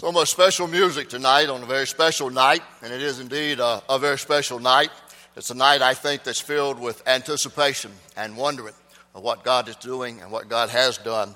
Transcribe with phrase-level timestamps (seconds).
[0.00, 3.82] So much special music tonight on a very special night, and it is indeed a,
[3.86, 4.88] a, very special night.
[5.36, 8.72] It's a night I think that's filled with anticipation and wondering
[9.14, 11.34] of what God is doing and what God has done.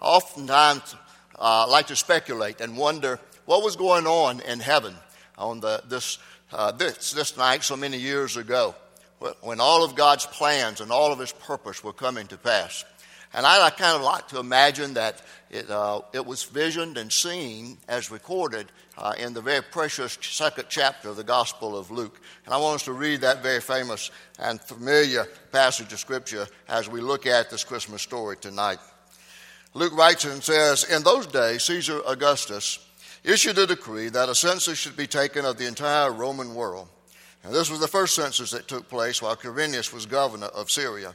[0.00, 0.94] Oftentimes
[1.40, 4.94] uh, like to speculate and wonder what was going on in heaven
[5.36, 6.18] on the, this,
[6.52, 8.76] uh, this, this night so many years ago
[9.40, 12.84] when all of God's plans and all of His purpose were coming to pass.
[13.34, 17.78] And I kind of like to imagine that it, uh, it was visioned and seen
[17.88, 22.20] as recorded uh, in the very precious second chapter of the Gospel of Luke.
[22.44, 26.88] And I want us to read that very famous and familiar passage of Scripture as
[26.88, 28.78] we look at this Christmas story tonight.
[29.74, 32.78] Luke writes and says, In those days, Caesar Augustus
[33.24, 36.86] issued a decree that a census should be taken of the entire Roman world.
[37.42, 41.14] And this was the first census that took place while Quirinius was governor of Syria.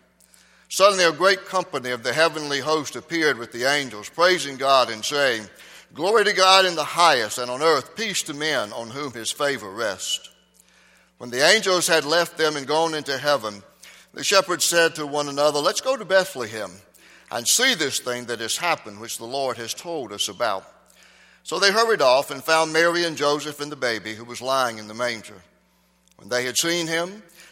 [0.71, 5.03] Suddenly, a great company of the heavenly host appeared with the angels, praising God and
[5.03, 5.49] saying,
[5.93, 9.31] Glory to God in the highest, and on earth peace to men on whom his
[9.31, 10.29] favor rests.
[11.17, 13.63] When the angels had left them and gone into heaven,
[14.13, 16.71] the shepherds said to one another, Let's go to Bethlehem
[17.29, 20.63] and see this thing that has happened, which the Lord has told us about.
[21.43, 24.77] So they hurried off and found Mary and Joseph and the baby who was lying
[24.77, 25.41] in the manger.
[26.15, 27.23] When they had seen him,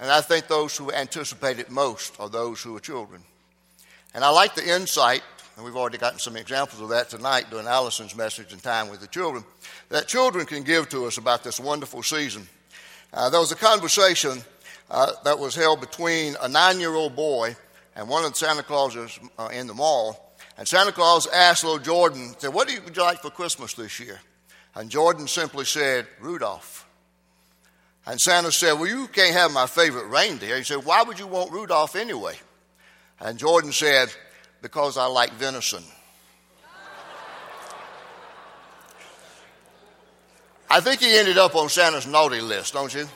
[0.00, 3.22] And I think those who anticipate it most are those who are children.
[4.14, 5.22] And I like the insight,
[5.54, 9.00] and we've already gotten some examples of that tonight during Allison's message and time with
[9.00, 9.44] the children,
[9.90, 12.48] that children can give to us about this wonderful season.
[13.12, 14.42] Uh, there was a conversation
[14.90, 17.54] uh, that was held between a nine year old boy
[17.94, 20.32] and one of the Santa Clauses uh, in the mall.
[20.56, 24.20] And Santa Claus asked little Jordan, said, What do you like for Christmas this year?
[24.74, 26.86] And Jordan simply said, Rudolph.
[28.06, 30.56] And Santa said, Well, you can't have my favorite reindeer.
[30.56, 32.34] He said, Why would you want Rudolph anyway?
[33.20, 34.12] And Jordan said,
[34.62, 35.84] Because I like venison.
[40.72, 43.06] I think he ended up on Santa's naughty list, don't you?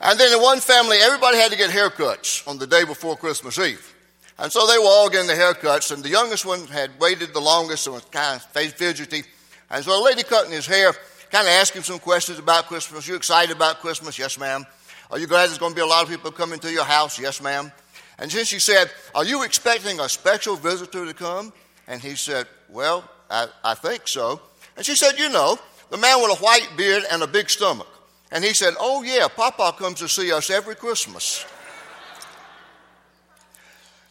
[0.00, 3.58] And then in one family, everybody had to get haircuts on the day before Christmas
[3.58, 3.94] Eve.
[4.38, 7.40] And so they were all getting the haircuts, and the youngest one had waited the
[7.40, 9.24] longest and was kind of fidgety.
[9.68, 10.94] And so a lady cutting his hair
[11.30, 13.06] kind of ask him some questions about Christmas.
[13.06, 14.18] You excited about Christmas?
[14.18, 14.66] Yes, ma'am.
[15.10, 17.18] Are you glad there's going to be a lot of people coming to your house?
[17.18, 17.72] Yes, ma'am.
[18.18, 21.52] And then she said, Are you expecting a special visitor to come?
[21.86, 24.40] And he said, Well, I, I think so.
[24.76, 25.58] And she said, You know,
[25.90, 27.88] the man with a white beard and a big stomach.
[28.30, 31.46] And he said, Oh, yeah, Papa comes to see us every Christmas.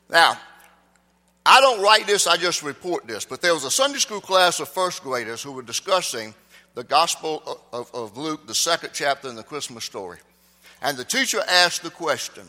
[0.09, 0.37] now,
[1.45, 4.59] I don't write this, I just report this, but there was a Sunday school class
[4.59, 6.33] of first graders who were discussing
[6.77, 7.41] the Gospel
[7.73, 10.19] of, of Luke, the second chapter in the Christmas story.
[10.79, 12.43] And the teacher asked the question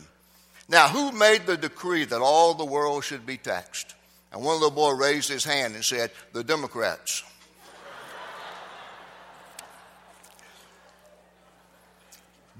[0.67, 3.95] Now, who made the decree that all the world should be taxed?
[4.31, 7.23] And one little boy raised his hand and said, The Democrats.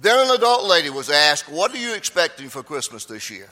[0.02, 3.50] then an adult lady was asked, What are you expecting for Christmas this year?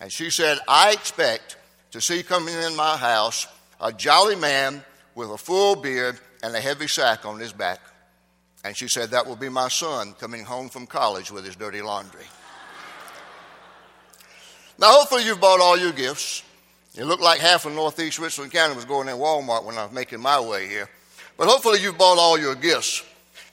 [0.00, 1.58] And she said, I expect
[1.90, 3.46] to see coming in my house
[3.82, 4.82] a jolly man
[5.14, 7.80] with a full beard and a heavy sack on his back.
[8.64, 11.80] And she said, That will be my son coming home from college with his dirty
[11.80, 12.26] laundry.
[14.78, 16.42] now, hopefully, you've bought all your gifts.
[16.96, 19.92] It looked like half of Northeast Richland County was going in Walmart when I was
[19.92, 20.88] making my way here.
[21.38, 23.02] But hopefully, you've bought all your gifts.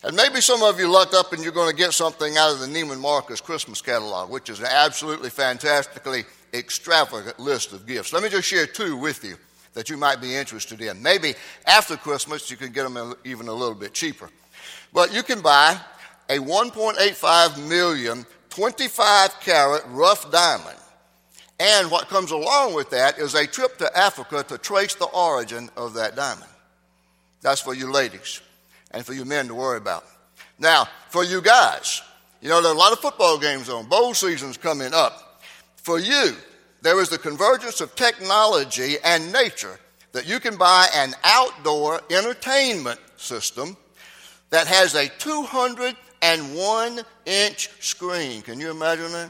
[0.04, 2.60] And maybe some of you lucked up and you're going to get something out of
[2.60, 8.12] the Neiman Marcus Christmas catalog, which is an absolutely fantastically extravagant list of gifts.
[8.12, 9.38] Let me just share two with you
[9.74, 11.02] that you might be interested in.
[11.02, 11.34] Maybe
[11.66, 14.30] after Christmas you can get them even a little bit cheaper.
[14.94, 15.80] But you can buy
[16.30, 20.78] a 1.85 million 25 carat rough diamond.
[21.60, 25.70] And what comes along with that is a trip to Africa to trace the origin
[25.78, 26.50] of that diamond.
[27.42, 28.42] That's for you ladies
[28.92, 30.06] and for you men to worry about.
[30.60, 32.02] Now, for you guys,
[32.42, 35.44] you know, there are a lot of football games on, bowl season's coming up.
[35.76, 36.36] For you,
[36.82, 39.80] there is the convergence of technology and nature
[40.14, 43.78] that you can buy an outdoor entertainment system
[44.50, 48.42] that has a 201 inch screen.
[48.42, 49.30] Can you imagine that?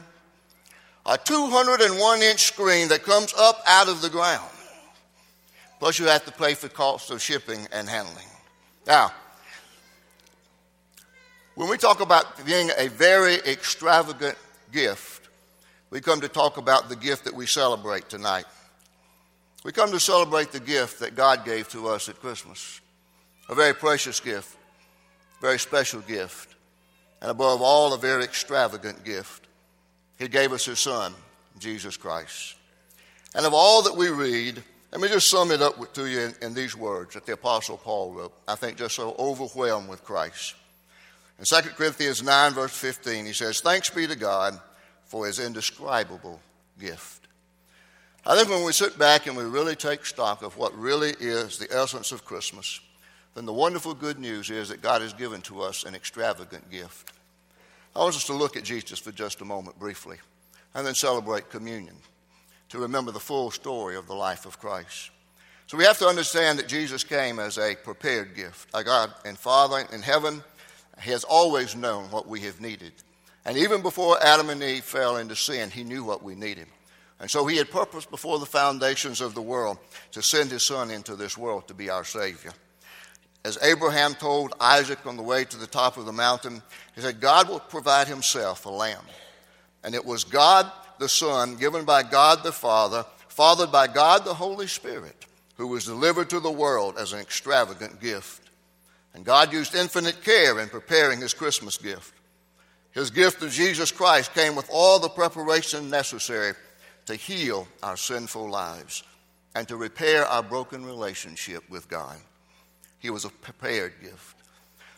[1.06, 4.48] A 201 inch screen that comes up out of the ground.
[5.78, 8.26] Plus, you have to pay for costs of shipping and handling.
[8.86, 9.12] Now,
[11.54, 14.38] when we talk about being a very extravagant
[14.72, 15.21] gift,
[15.92, 18.46] we come to talk about the gift that we celebrate tonight.
[19.62, 22.80] We come to celebrate the gift that God gave to us at Christmas.
[23.50, 24.56] A very precious gift,
[25.42, 26.54] very special gift,
[27.20, 29.46] and above all, a very extravagant gift.
[30.18, 31.12] He gave us His Son,
[31.58, 32.54] Jesus Christ.
[33.34, 34.62] And of all that we read,
[34.92, 37.76] let me just sum it up to you in, in these words that the Apostle
[37.76, 38.32] Paul wrote.
[38.48, 40.54] I think just so overwhelmed with Christ.
[41.38, 44.58] In 2 Corinthians 9, verse 15, he says, Thanks be to God
[45.12, 46.40] for his indescribable
[46.80, 47.28] gift.
[48.24, 51.58] I think when we sit back and we really take stock of what really is
[51.58, 52.80] the essence of Christmas,
[53.34, 57.12] then the wonderful good news is that God has given to us an extravagant gift.
[57.94, 60.16] I want us to look at Jesus for just a moment briefly
[60.74, 61.96] and then celebrate communion
[62.70, 65.10] to remember the full story of the life of Christ.
[65.66, 68.70] So we have to understand that Jesus came as a prepared gift.
[68.72, 70.42] Our God and Father in heaven
[71.02, 72.92] he has always known what we have needed.
[73.44, 76.66] And even before Adam and Eve fell into sin, He knew what we needed.
[77.20, 79.78] And so He had purposed before the foundations of the world
[80.12, 82.52] to send His Son into this world to be our Savior.
[83.44, 86.62] As Abraham told Isaac on the way to the top of the mountain,
[86.94, 89.04] he said, God will provide Himself a lamb.
[89.82, 94.34] And it was God the Son, given by God the Father, fathered by God the
[94.34, 98.50] Holy Spirit, who was delivered to the world as an extravagant gift.
[99.14, 102.14] And God used infinite care in preparing his Christmas gift.
[102.92, 106.54] His gift of Jesus Christ came with all the preparation necessary
[107.06, 109.02] to heal our sinful lives
[109.54, 112.16] and to repair our broken relationship with God.
[112.98, 114.36] He was a prepared gift.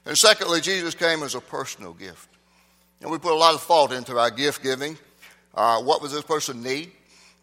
[0.04, 2.28] And secondly, Jesus came as a personal gift.
[3.00, 4.98] And we put a lot of thought into our gift giving.
[5.54, 6.90] Uh, what was this person need?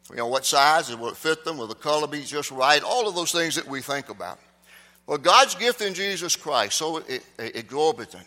[0.09, 0.95] You know, what size?
[0.95, 1.57] Will it fit them?
[1.57, 2.83] Will the color be just right?
[2.83, 4.39] All of those things that we think about.
[5.07, 7.01] Well, God's gift in Jesus Christ, so
[7.37, 8.25] exorbitant,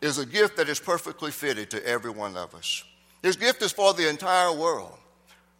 [0.00, 2.84] is a gift that is perfectly fitted to every one of us.
[3.22, 4.96] His gift is for the entire world,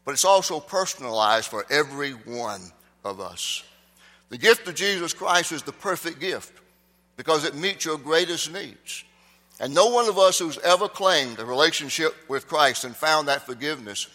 [0.04, 2.62] but it's also personalized for every one
[3.04, 3.62] of us.
[4.30, 6.52] The gift of Jesus Christ is the perfect gift
[7.16, 9.04] because it meets your greatest needs.
[9.58, 13.44] And no one of us who's ever claimed a relationship with Christ and found that
[13.44, 14.08] forgiveness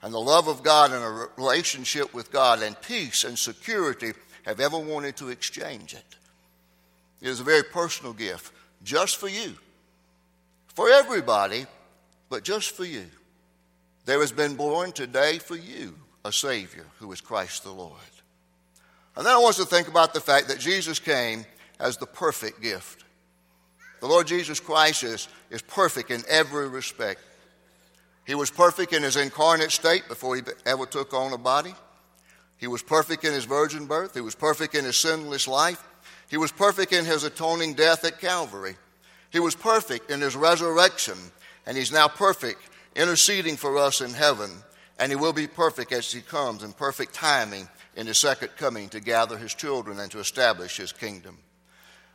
[0.00, 4.12] and the love of God and a relationship with God and peace and security
[4.44, 6.04] have ever wanted to exchange it.
[7.20, 8.52] It is a very personal gift,
[8.84, 9.54] just for you.
[10.74, 11.66] For everybody,
[12.28, 13.06] but just for you.
[14.04, 18.00] There has been born today for you a Savior who is Christ the Lord.
[19.16, 21.44] And then I want us to think about the fact that Jesus came
[21.78, 23.04] as the perfect gift.
[24.00, 27.20] The Lord Jesus Christ is, is perfect in every respect.
[28.26, 31.74] He was perfect in his incarnate state before he ever took on a body.
[32.56, 34.14] He was perfect in his virgin birth.
[34.14, 35.82] He was perfect in his sinless life.
[36.30, 38.76] He was perfect in his atoning death at Calvary.
[39.32, 41.16] He was perfect in his resurrection,
[41.66, 42.60] and he's now perfect
[42.94, 44.50] interceding for us in heaven.
[44.98, 48.88] And he will be perfect as he comes in perfect timing in his second coming
[48.90, 51.38] to gather his children and to establish his kingdom.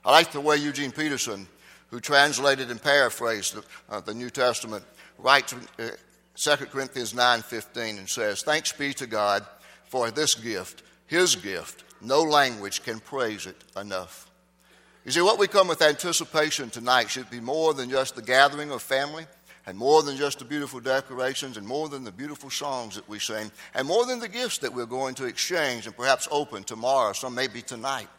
[0.06, 1.48] I like the way Eugene Peterson,
[1.90, 4.86] who translated and paraphrased the, uh, the New Testament,
[5.18, 5.90] writes uh,
[6.36, 9.46] 2 Corinthians 9:15 and says, "Thanks be to God
[9.90, 11.84] for this gift, his gift.
[12.00, 14.30] No language can praise it enough.
[15.08, 18.72] You see, what we come with anticipation tonight should be more than just the gathering
[18.72, 19.26] of family,
[19.66, 23.18] and more than just the beautiful decorations, and more than the beautiful songs that we
[23.18, 27.14] sing, and more than the gifts that we're going to exchange and perhaps open tomorrow,
[27.14, 28.10] some maybe tonight.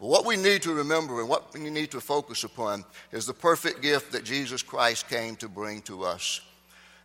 [0.00, 3.32] But what we need to remember and what we need to focus upon is the
[3.32, 6.40] perfect gift that Jesus Christ came to bring to us,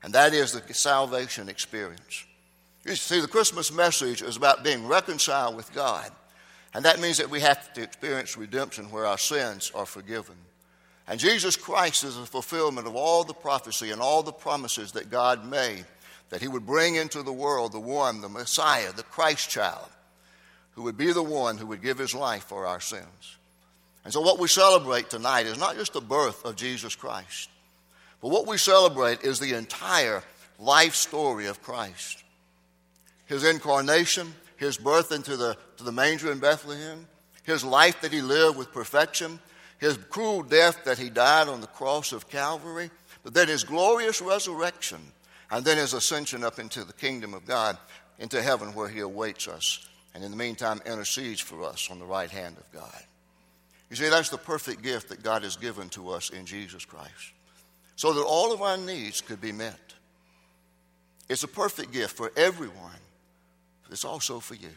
[0.01, 2.25] and that is the salvation experience.
[2.85, 6.09] You see, the Christmas message is about being reconciled with God.
[6.73, 10.35] And that means that we have to experience redemption where our sins are forgiven.
[11.07, 15.09] And Jesus Christ is the fulfillment of all the prophecy and all the promises that
[15.09, 15.85] God made
[16.29, 19.87] that He would bring into the world the one, the Messiah, the Christ child,
[20.71, 23.37] who would be the one who would give His life for our sins.
[24.03, 27.49] And so, what we celebrate tonight is not just the birth of Jesus Christ,
[28.21, 30.23] but what we celebrate is the entire
[30.57, 32.23] life story of Christ.
[33.25, 37.07] His incarnation, his birth into the, to the manger in Bethlehem,
[37.43, 39.39] his life that he lived with perfection,
[39.79, 42.91] his cruel death that he died on the cross of Calvary,
[43.23, 44.99] but then his glorious resurrection,
[45.49, 47.75] and then his ascension up into the kingdom of God,
[48.19, 52.05] into heaven where he awaits us, and in the meantime intercedes for us on the
[52.05, 53.03] right hand of God.
[53.89, 57.33] You see, that's the perfect gift that God has given to us in Jesus Christ,
[57.95, 59.79] so that all of our needs could be met.
[61.29, 62.99] It's a perfect gift for everyone,
[63.91, 64.69] but it's also for you.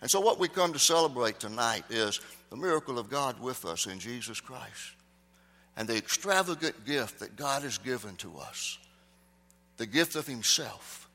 [0.00, 3.86] And so, what we come to celebrate tonight is the miracle of God with us
[3.86, 4.94] in Jesus Christ
[5.76, 8.78] and the extravagant gift that God has given to us
[9.78, 11.08] the gift of Himself,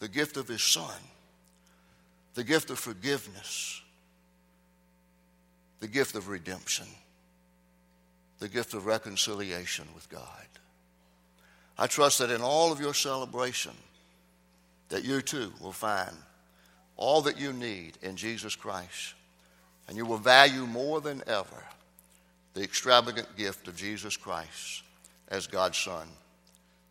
[0.00, 0.98] the gift of His Son,
[2.34, 3.80] the gift of forgiveness,
[5.78, 6.88] the gift of redemption,
[8.40, 10.48] the gift of reconciliation with God.
[11.78, 13.74] I trust that in all of your celebration,
[14.88, 16.14] that you too will find
[16.96, 19.14] all that you need in Jesus Christ.
[19.88, 21.62] And you will value more than ever
[22.54, 24.82] the extravagant gift of Jesus Christ
[25.28, 26.08] as God's Son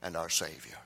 [0.02, 0.78] and our Savior.